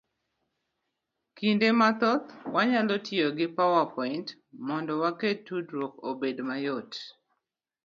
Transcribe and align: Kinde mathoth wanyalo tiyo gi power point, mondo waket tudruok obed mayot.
Kinde 1.37 1.67
mathoth 1.79 2.27
wanyalo 2.53 2.95
tiyo 3.05 3.27
gi 3.37 3.47
power 3.57 3.85
point, 3.95 4.27
mondo 4.67 4.93
waket 5.01 5.37
tudruok 5.47 5.93
obed 6.09 6.37
mayot. 6.49 6.91